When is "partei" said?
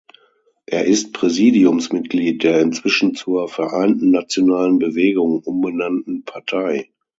6.23-6.89